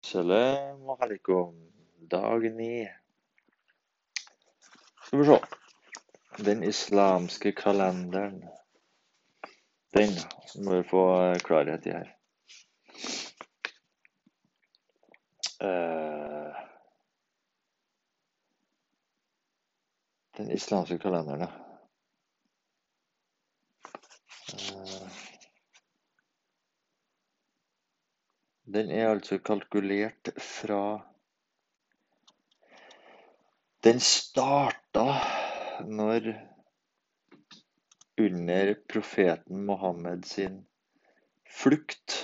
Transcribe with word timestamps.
Salam 0.00 0.90
alaikum. 0.90 1.72
Dag 1.98 2.52
ni. 2.54 2.88
Skal 5.06 5.18
vi 5.18 5.24
se. 5.24 5.38
Den 6.38 6.62
islamske 6.62 7.52
kalenderen. 7.52 8.44
Den 9.92 10.14
må 10.64 10.76
vi 10.76 10.82
få 10.88 11.34
klarhet 11.44 11.86
i 11.86 11.90
her. 11.90 12.14
Eh, 15.60 16.60
den 20.36 20.50
islamske 20.50 20.98
kalenderen, 20.98 21.40
ja. 21.40 21.67
Den 28.68 28.90
er 28.92 29.06
altså 29.08 29.38
kalkulert 29.40 30.28
fra 30.44 31.00
Den 33.86 34.00
starta 34.04 35.04
når 35.88 36.26
under 38.20 38.72
profeten 38.92 39.62
Mohammed 39.70 40.26
sin 40.28 40.58
flukt, 41.48 42.16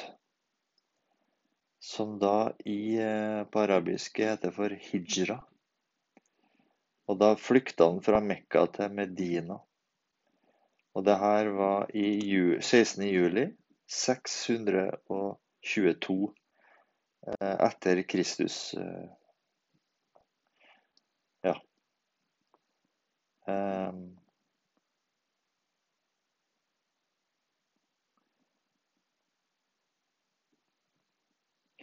som 1.80 2.19
da 2.19 2.53
i, 2.61 2.98
eh, 3.01 3.45
på 3.48 3.62
arabiske 3.65 4.29
heter 4.29 4.53
for 4.53 4.77
hijra. 4.91 5.39
Og 7.09 7.20
da 7.23 7.31
flykta 7.41 7.89
han 7.89 8.03
fra 8.05 8.20
Mekka 8.20 8.67
til 8.77 8.92
Medina. 8.92 9.56
Og 10.92 11.09
det 11.09 11.17
her 11.25 11.55
var 11.56 11.89
i 11.97 12.11
16. 12.61 13.09
juli 13.09 13.48
600 13.89 14.91
22 15.65 16.35
eh, 17.27 17.57
etter 17.59 18.03
Kristus. 18.07 18.75
Eh, 18.75 18.83
ehm. 18.83 19.09
Ja. 21.43 21.62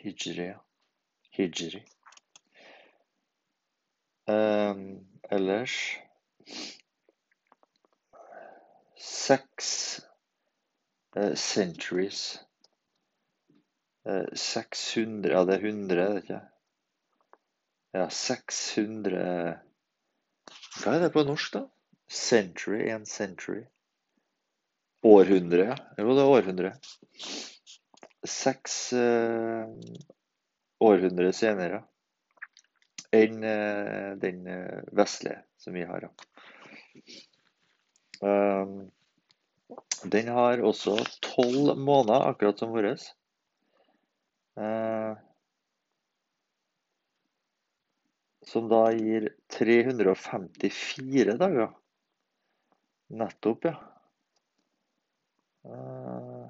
Hijri. 0.02 0.56
Hijri. 1.30 1.84
Um, 4.28 5.08
ellers 5.30 6.00
Seks 8.96 10.02
uh, 11.16 11.36
centuries 11.36 12.40
Eh, 14.08 14.26
600 14.34 15.34
Ja, 15.34 15.44
det 15.46 15.56
er 15.60 15.66
100, 15.66 16.02
er 16.04 16.16
det 16.16 16.24
ikke? 16.24 16.40
Ja, 17.94 18.08
600 18.10 19.60
Hva 20.82 20.96
er 20.96 21.04
det 21.04 21.12
på 21.14 21.26
norsk, 21.28 21.54
da? 21.58 21.66
Century, 22.12 22.90
and 22.92 23.08
century. 23.08 23.66
Århundre, 25.08 25.68
ja. 25.72 25.78
Jo, 25.98 26.16
det 26.16 26.24
er 26.24 26.32
århundre. 26.34 26.72
Seks 28.28 28.76
uh, 28.94 29.70
århundre 30.84 31.32
senere 31.34 31.80
enn 33.16 33.40
uh, 33.44 34.12
den 34.22 34.44
uh, 34.46 34.84
vestlige 34.98 35.40
som 35.62 35.78
vi 35.78 35.86
har. 35.88 36.06
Um, 38.22 38.92
den 40.04 40.30
har 40.36 40.62
også 40.66 41.00
tolv 41.24 41.74
måneder, 41.78 42.28
akkurat 42.30 42.60
som 42.60 42.76
vår. 42.76 42.94
Eh, 44.58 45.18
som 48.52 48.68
da 48.70 48.92
gir 48.92 49.30
354 49.58 51.38
dager. 51.40 51.72
Nettopp, 53.22 53.66
ja. 53.66 53.76
Eh, 55.68 56.46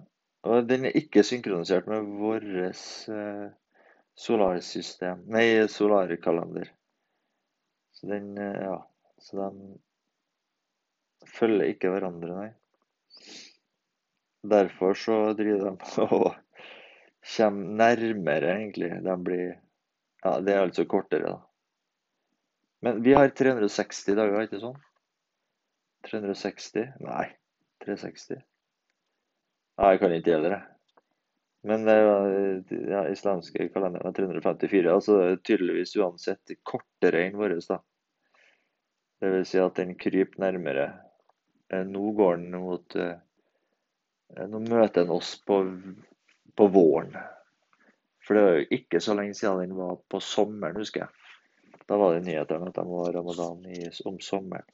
og 0.48 0.68
den 0.70 0.88
er 0.90 0.98
ikke 0.98 1.24
synkronisert 1.28 1.90
med 1.92 2.08
vår 2.22 2.46
eh, 2.70 3.50
solarsystem 4.18 5.26
Nei, 5.34 5.68
solarkalender. 5.70 6.72
Så 7.94 8.08
den 8.14 8.34
Ja. 8.38 8.80
Så 9.22 9.38
de 9.38 9.78
følger 11.30 11.70
ikke 11.70 11.92
hverandre, 11.94 12.34
nei. 12.34 12.50
Derfor 14.42 14.98
så 14.98 15.18
driver 15.38 15.76
de 15.78 16.06
og 16.08 16.32
kommer 17.26 17.76
nærmere, 17.82 18.56
egentlig. 18.58 18.92
De 19.04 19.18
blir 19.24 19.48
Ja, 20.24 20.36
det 20.38 20.54
er 20.54 20.62
altså 20.62 20.86
kortere, 20.86 21.32
da. 21.34 21.40
Men 22.86 23.02
vi 23.02 23.14
har 23.14 23.30
360 23.34 24.16
dager, 24.18 24.44
ikke 24.46 24.60
sånn? 24.62 24.78
360? 26.06 26.92
Nei, 27.06 27.26
360. 27.86 28.42
Nei, 29.82 29.90
jeg 29.96 30.02
kan 30.02 30.14
ikke 30.14 30.36
heller, 30.36 30.56
jeg. 30.58 30.68
Men 31.70 31.86
det 31.86 31.94
er 31.94 32.04
jo 32.04 32.82
ja, 32.90 33.02
islamske 33.10 33.68
kalenderen 33.74 34.10
er 34.10 34.18
354. 34.18 34.94
Altså 34.94 35.18
det 35.18 35.26
er 35.28 35.42
tydeligvis 35.46 35.94
uansett 36.02 36.54
kortere 36.66 37.28
enn 37.28 37.38
vår, 37.38 37.58
da. 37.70 37.78
Det 39.22 39.30
vil 39.36 39.46
si 39.46 39.62
at 39.62 39.78
den 39.78 39.94
kryper 40.02 40.42
nærmere. 40.42 40.88
Eh, 41.70 41.86
Nå 41.86 42.14
går 42.18 42.40
den 42.42 42.58
mot 42.64 42.98
eh, 42.98 43.20
Nå 44.50 44.62
møter 44.64 45.04
den 45.04 45.14
oss 45.14 45.36
på, 45.46 45.60
på 46.56 46.68
våren. 46.68 47.16
For 48.26 48.38
det 48.38 48.44
er 48.44 48.60
jo 48.60 48.78
ikke 48.78 49.02
så 49.04 49.16
lenge 49.18 49.36
siden 49.38 49.64
den 49.64 49.78
var 49.78 49.98
på 50.12 50.22
sommeren, 50.24 50.78
husker 50.78 51.06
jeg. 51.06 51.10
Da 51.90 51.98
var 51.98 52.14
det 52.16 52.26
nyheter 52.28 52.60
om 52.60 52.70
at 52.70 52.78
de 52.78 52.86
var 52.88 53.16
ramadan 53.18 53.66
i, 53.68 53.88
om 54.08 54.20
sommeren. 54.24 54.68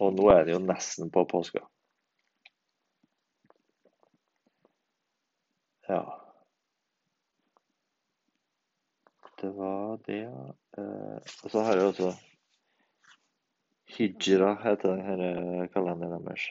Og 0.00 0.14
nå 0.14 0.30
er 0.32 0.46
det 0.46 0.54
jo 0.54 0.62
nesten 0.62 1.10
på 1.12 1.24
påska. 1.28 1.64
Ja. 5.88 6.02
Det 9.40 9.50
var 9.56 9.98
det, 10.06 10.22
ja. 10.22 10.54
Eh, 10.78 11.18
og 11.44 11.50
så 11.50 11.62
har 11.62 11.76
jeg 11.76 11.90
også 11.92 12.12
Hijra, 13.88 14.50
heter 14.62 14.96
denne 14.98 15.28
eh, 15.28 15.68
kalenderen 15.72 16.26
deres. 16.26 16.48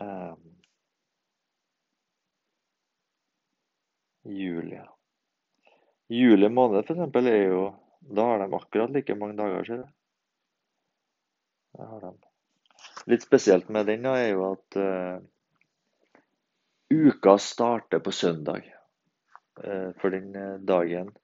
Um, 0.00 0.63
juli. 4.24 4.80
Juli 6.08 6.48
måned, 6.48 6.86
for 6.86 6.94
eksempel, 6.94 7.26
er 7.26 7.42
jo 7.48 7.64
Da 8.04 8.24
har 8.28 8.38
de 8.38 8.54
akkurat 8.54 8.90
like 8.92 9.14
mange 9.16 9.36
dager, 9.36 9.64
du. 9.64 9.84
Det 11.72 11.86
har 11.88 12.00
de. 12.00 12.10
Litt 13.06 13.22
spesielt 13.24 13.68
med 13.72 13.86
den 13.88 14.04
da, 14.04 14.12
er 14.20 14.34
jo 14.34 14.42
at 14.50 14.76
uh, 14.76 15.22
uka 16.92 17.38
starter 17.40 18.02
på 18.04 18.12
søndag. 18.12 18.68
Uh, 19.56 19.96
for 20.00 20.12
den 20.12 20.34
eh, 20.36 20.58
dagen 20.60 21.14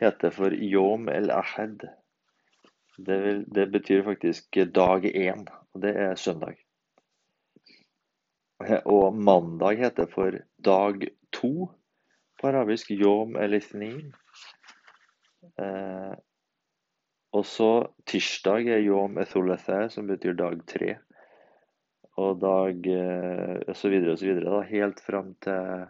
heter 0.00 0.34
for 0.34 0.54
Yom 0.54 1.08
el 1.08 1.30
ahed. 1.30 1.86
Det, 2.98 3.18
vil, 3.22 3.44
det 3.46 3.68
betyr 3.70 4.02
faktisk 4.04 4.58
dag 4.74 5.06
én, 5.06 5.46
og 5.72 5.82
det 5.84 5.94
er 5.96 6.18
søndag. 6.18 6.58
Og 8.84 9.14
mandag 9.14 9.78
heter 9.78 10.10
for 10.10 10.38
dag 10.58 11.06
to 11.30 11.70
på 12.42 12.50
arabisk 12.50 12.90
Yom 12.90 13.36
el 13.38 13.54
Ithnin. 13.54 14.10
Eh, 15.62 16.14
og 17.32 17.46
så 17.48 17.70
tirsdag 18.10 18.66
er 18.74 18.82
Yom 18.82 19.20
Ethulethe, 19.22 19.86
som 19.94 20.10
betyr 20.10 20.34
dag 20.36 20.58
tre. 20.68 20.96
Og 22.20 22.40
dag 22.42 22.88
eh, 22.92 23.72
så 23.78 23.92
videre 23.92 24.16
og 24.16 24.20
så 24.20 24.28
videre, 24.28 24.50
da, 24.50 24.64
helt 24.68 25.00
fram 25.06 25.30
til 25.44 25.86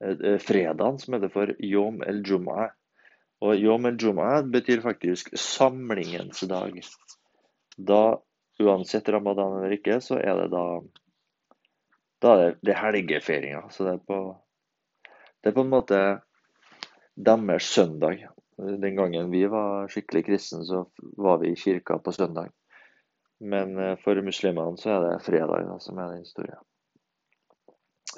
eh, 0.00 0.16
eh, 0.16 0.40
fredagen, 0.42 0.98
som 0.98 1.18
heter 1.18 1.34
for 1.36 1.52
Yom 1.62 2.00
el 2.08 2.24
Jum'ah. 2.26 2.72
Og 3.44 3.60
Yom 3.60 3.86
el 3.92 4.00
Jum'ah 4.00 4.40
betyr 4.50 4.82
faktisk 4.82 5.30
samlingens 5.38 6.42
dag. 6.50 6.80
Da, 7.76 8.02
uansett 8.58 9.12
ramadan 9.14 9.60
eller 9.60 9.76
ikke, 9.76 10.00
så 10.02 10.18
er 10.18 10.42
det 10.42 10.50
da 10.56 10.64
Da 12.18 12.32
er 12.34 12.40
det, 12.40 12.54
det 12.66 12.74
helgefeiringa. 12.74 13.68
Så 13.70 13.84
det 13.86 13.92
er 13.92 14.06
på 14.08 14.16
Det 15.40 15.50
er 15.50 15.56
på 15.56 15.64
en 15.66 15.72
måte 15.72 16.00
deres 17.14 17.70
søndag. 17.74 18.26
Den 18.58 18.96
gangen 18.96 19.30
vi 19.30 19.44
var 19.50 19.90
skikkelig 19.90 20.24
kristne, 20.26 20.64
så 20.66 20.86
var 21.16 21.38
vi 21.42 21.52
i 21.52 21.58
kirka 21.58 21.98
på 22.02 22.12
søndag. 22.12 22.50
Men 23.38 23.78
eh, 23.78 23.98
for 24.02 24.18
muslimene 24.22 24.78
så 24.80 24.96
er 24.96 25.04
det 25.04 25.24
fredag 25.26 25.68
da, 25.68 25.76
som 25.78 25.98
er 26.02 26.16
den 26.16 26.24
store 26.26 26.58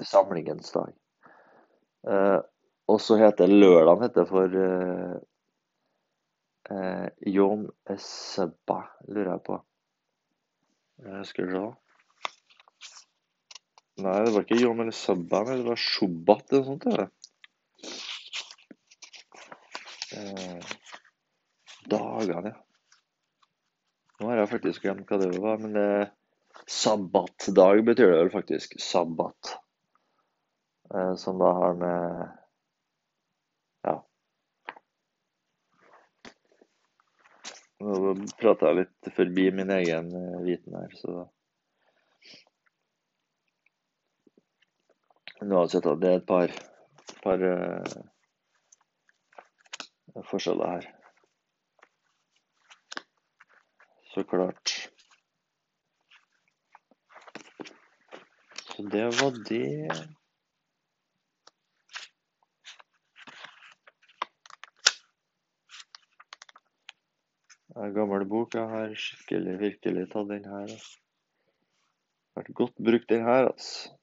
samlingens 0.00 0.72
dag. 0.72 0.94
Eh, 2.08 2.38
og 2.88 3.00
så 3.00 3.19
heter 3.20 3.50
lørdagen 3.50 4.06
heter 4.06 4.28
for 4.31 4.56
eh, 4.62 5.19
eh, 6.73 7.06
Yom 7.28 7.69
Eseba, 7.90 8.81
lurer 9.08 9.34
jeg 9.34 9.44
på. 9.50 9.61
Skal 11.25 11.49
vi 11.49 11.56
se. 11.56 11.69
Nei, 14.00 14.19
det 14.25 14.32
var 14.32 14.44
ikke 14.47 14.61
Yom 14.62 14.81
eller 14.81 14.94
men 15.14 15.58
det 15.61 15.67
var 15.67 15.81
Shubbat 15.81 16.52
eller 16.52 16.64
noe 16.64 16.79
sånt. 16.79 16.85
Eh, 20.17 20.61
dagene, 21.91 22.52
ja. 22.52 22.56
Nå 24.20 24.29
har 24.29 24.43
jeg 24.43 24.50
faktisk 24.50 24.85
glemt 24.85 25.08
hva 25.08 25.19
det 25.20 25.31
var, 25.41 25.61
men 25.61 25.76
det 25.76 25.91
sabbatdag 26.69 27.85
betyr 27.87 28.11
det 28.11 28.19
vel 28.19 28.32
faktisk. 28.35 28.76
Sabbat. 28.81 29.55
Eh, 30.94 31.14
som 31.20 31.38
da 31.41 31.52
har 31.56 31.75
med 31.81 32.29
Ja. 33.88 33.97
Nå 37.81 38.14
prater 38.37 38.67
jeg 38.69 38.81
litt 38.82 39.12
forbi 39.17 39.47
min 39.56 39.73
egen 39.79 40.11
eh, 40.17 40.41
viten 40.44 40.76
her, 40.76 40.97
så 41.00 41.25
Uansett, 45.40 45.87
det 46.00 46.08
er 46.08 46.19
et 46.19 46.26
par, 46.28 46.50
par 47.25 47.40
uh, 47.40 48.00
forskjeller 50.28 50.69
her. 50.75 50.88
Så 54.12 54.25
klart. 54.28 54.72
Så 58.69 58.84
det 58.92 59.06
var 59.16 59.32
det. 59.48 59.88
En 67.76 67.94
gammel 67.94 68.26
bok. 68.28 68.54
Jeg 68.54 68.69
har 68.75 68.92
skikkelig, 69.06 69.56
virkelig 69.64 70.04
tatt 70.12 70.28
den 70.34 70.44
her. 70.52 70.76
Vært 72.37 72.52
godt 72.60 72.76
brukt, 72.76 73.08
den 73.08 73.25
her, 73.25 73.48
altså. 73.54 74.00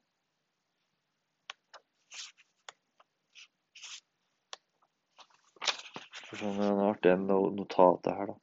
Sånn 6.36 6.58
en 6.60 6.80
artig 6.86 7.14
notat 7.28 8.10
her, 8.12 8.26
da. 8.32 8.36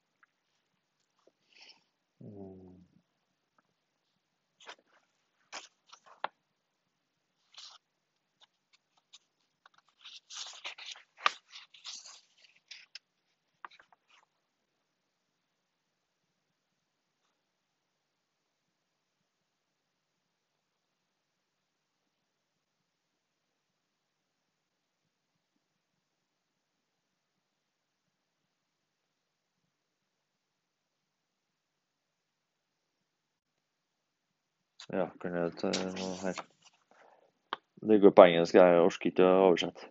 Ja, 34.94 35.10
kan 35.22 35.34
jeg 35.34 35.54
ta 35.58 35.72
noe 35.74 36.14
her? 36.22 36.40
Det 37.86 38.00
går 38.02 38.14
på 38.18 38.26
engelsk. 38.30 38.58
Jeg 38.58 38.82
orker 38.82 39.12
ikke 39.12 39.26
å 39.26 39.48
oversette. 39.50 39.90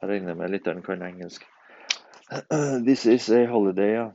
Jeg 0.00 0.10
regner 0.10 0.36
med 0.36 0.52
lytteren 0.52 0.84
kan 0.84 1.02
engelsk. 1.04 1.44
This 2.86 3.06
is 3.06 3.28
a 3.32 3.44
holiday, 3.50 3.94
ja. 3.96 4.06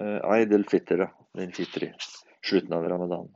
Uh, 0.00 0.18
Eid 0.34 0.52
al-Fitr, 0.52 1.06
den 1.38 1.52
fitri. 1.54 1.92
Slutten 2.44 2.74
av 2.74 2.88
ramadan. 2.90 3.28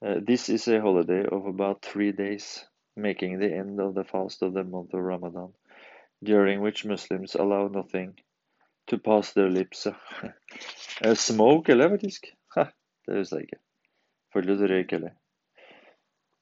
Uh, 0.00 0.20
this 0.26 0.48
is 0.48 0.68
a 0.68 0.80
holiday 0.80 1.26
of 1.26 1.46
about 1.46 1.82
three 1.82 2.12
days, 2.12 2.64
making 2.96 3.38
the 3.38 3.52
end 3.52 3.80
of 3.80 3.94
the 3.94 4.04
fast 4.04 4.42
of 4.42 4.54
the 4.54 4.64
month 4.64 4.94
of 4.94 5.00
Ramadan, 5.00 5.52
during 6.22 6.60
which 6.60 6.84
Muslims 6.84 7.34
allow 7.34 7.66
nothing 7.68 8.14
to 8.86 8.98
pass 8.98 9.32
their 9.32 9.50
lips. 9.50 9.86
uh, 11.04 11.14
smoke, 11.14 11.68
eller 11.68 11.90
faktisk? 11.90 12.26
Det 13.06 13.16
husker 13.16 13.36
jeg 13.36 13.44
ikke. 13.44 13.67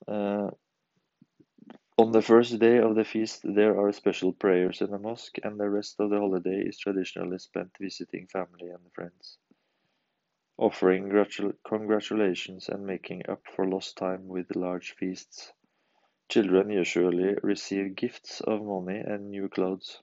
Uh, 0.08 0.50
on 1.98 2.12
the 2.12 2.22
first 2.22 2.58
day 2.58 2.78
of 2.78 2.94
the 2.94 3.04
feast, 3.04 3.40
there 3.42 3.78
are 3.80 3.92
special 3.92 4.32
prayers 4.32 4.80
in 4.80 4.90
the 4.90 4.98
mosque, 4.98 5.38
and 5.42 5.58
the 5.58 5.70
rest 5.70 5.96
of 5.98 6.10
the 6.10 6.18
holiday 6.18 6.60
is 6.60 6.78
traditionally 6.78 7.38
spent 7.38 7.70
visiting 7.80 8.26
family 8.26 8.70
and 8.70 8.92
friends, 8.92 9.38
offering 10.58 11.10
congratulations 11.64 12.68
and 12.68 12.84
making 12.84 13.22
up 13.28 13.40
for 13.54 13.66
lost 13.66 13.96
time 13.96 14.28
with 14.28 14.56
large 14.56 14.94
feasts. 14.98 15.52
Children 16.28 16.70
usually 16.70 17.34
receive 17.42 17.94
gifts 17.94 18.40
of 18.40 18.62
money 18.62 18.98
and 18.98 19.30
new 19.30 19.48
clothes. 19.48 20.02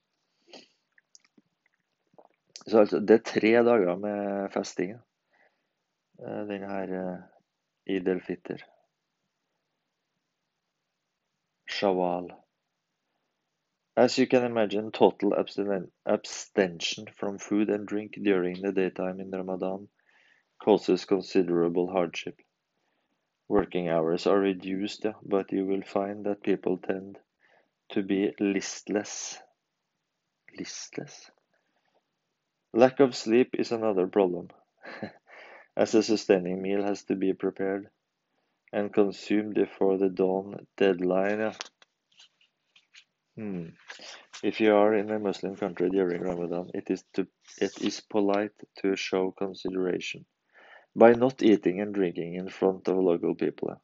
Så 2.68 2.79
altså, 2.79 3.00
det 3.00 3.12
er 3.12 3.18
tre 3.18 3.63
dager 3.63 3.97
med 3.97 4.50
festing. 4.53 4.94
Uh, 6.19 6.47
den 6.47 6.62
her 6.62 7.21
Eid 7.89 8.07
al-Fitr, 8.07 8.62
Shawwal. 11.69 12.30
As 13.97 14.18
you 14.18 14.25
can 14.25 14.44
imagine, 14.44 14.91
total 14.91 15.33
abstention 16.06 17.07
from 17.15 17.38
food 17.38 17.69
and 17.69 17.85
drink 17.85 18.13
during 18.21 18.62
the 18.62 18.71
daytime 18.71 19.19
in 19.19 19.31
Ramadan 19.31 19.89
causes 20.59 21.06
considerable 21.06 21.91
hardship. 21.91 22.39
Working 23.50 23.89
hours 23.89 24.25
are 24.27 24.39
reduced, 24.39 25.06
but 25.24 25.51
you 25.51 25.65
will 25.65 25.83
find 25.83 26.25
that 26.25 26.41
people 26.44 26.77
tend 26.77 27.19
to 27.89 28.01
be 28.01 28.33
listless. 28.39 29.38
Listless? 30.57 31.29
Lack 32.74 33.00
of 33.00 33.15
sleep 33.15 33.56
is 33.59 33.71
another 33.71 34.07
problem. 34.07 34.50
As 35.75 35.96
a 35.96 36.04
sustaining 36.04 36.62
meal 36.62 36.84
has 36.84 37.04
to 37.04 37.16
be 37.16 37.34
prepared 37.34 37.90
and 38.72 38.94
consumed 38.94 39.56
before 39.56 39.98
the 39.98 40.10
dawn 40.10 40.68
deadline. 40.78 41.54
Hmm. 43.36 43.70
If 44.44 44.60
you 44.60 44.75
are 44.75 44.94
in 44.94 45.10
a 45.10 45.20
Muslim 45.20 45.56
country 45.56 45.90
during 45.90 46.22
Ramadan, 46.22 46.70
it 46.74 46.90
is, 46.90 47.04
to, 47.14 47.28
it 47.60 47.81
is 47.81 48.02
polite 48.02 48.52
to 48.81 48.96
show 48.96 49.31
consideration 49.31 50.25
by 50.96 51.14
not 51.14 51.42
eating 51.42 51.81
and 51.81 51.94
drinking 51.94 52.36
in 52.36 52.50
front 52.50 52.88
of 52.88 52.98
local 52.98 53.36
people. 53.36 53.75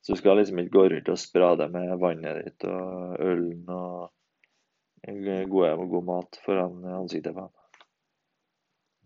Så 0.00 0.12
du 0.12 0.16
skal 0.16 0.36
liksom 0.36 0.58
ikke 0.58 0.70
gå 0.70 0.88
rundt 0.88 1.08
og 1.08 1.18
spra 1.18 1.54
deg 1.58 1.72
med 1.74 1.96
vannet 1.98 2.44
ditt 2.44 2.64
og 2.70 3.16
ølen 3.26 3.64
og 3.66 4.12
god, 5.50 5.82
god 5.90 6.04
mat 6.06 6.38
foran 6.44 6.84
ansiktet 7.00 7.34
på 7.34 7.48
ham. 7.48 7.54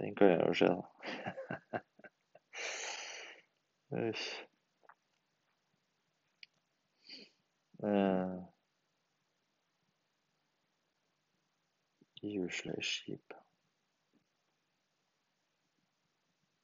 Den 0.00 0.14
kan 0.18 0.34
jo 0.34 0.52
skje, 0.56 0.74
da. 0.74 1.80
Uh, 7.82 8.44
Husleie 12.22 12.82
skip. 12.82 13.34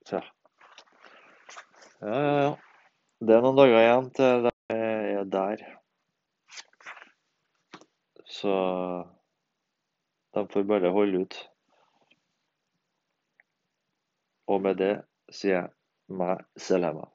Så. 0.06 0.22
Ja, 2.00 2.14
ja, 2.14 2.36
ja. 2.42 2.52
Det 3.18 3.34
er 3.34 3.42
noen 3.42 3.58
dager 3.58 3.80
igjen 3.80 4.10
til 4.14 4.46
jeg 4.70 5.16
er 5.16 5.26
der. 5.32 5.64
Så 8.36 8.54
de 10.36 10.46
får 10.52 10.68
bare 10.70 10.94
holde 10.94 11.24
ut. 11.24 11.40
Og 14.46 14.62
med 14.62 14.78
det 14.78 14.94
sier 15.34 15.56
jeg 15.56 16.16
meg 16.22 16.46
selama. 16.60 17.08